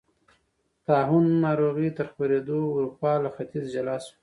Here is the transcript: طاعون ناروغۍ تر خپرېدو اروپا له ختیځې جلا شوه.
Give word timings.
طاعون 0.87 1.25
ناروغۍ 1.43 1.89
تر 1.97 2.05
خپرېدو 2.11 2.59
اروپا 2.75 3.11
له 3.23 3.29
ختیځې 3.35 3.69
جلا 3.75 3.95
شوه. 4.05 4.15